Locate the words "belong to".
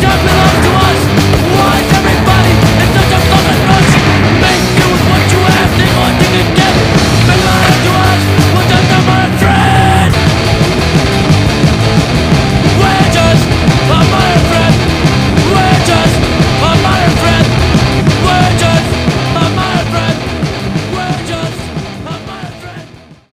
0.22-0.70